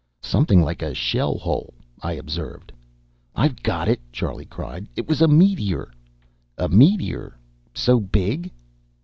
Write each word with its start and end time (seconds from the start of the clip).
"Something 0.23 0.63
like 0.63 0.81
a 0.81 0.95
shell 0.95 1.37
hole," 1.37 1.75
I 2.01 2.13
observed. 2.13 2.71
"I've 3.35 3.61
got 3.61 3.87
it!" 3.87 4.01
Charlie 4.11 4.47
cried. 4.47 4.87
"It 4.95 5.07
was 5.07 5.21
a 5.21 5.27
meteor!" 5.27 5.91
"A 6.57 6.67
meteor? 6.69 7.37
So 7.75 7.99
big?" 7.99 8.51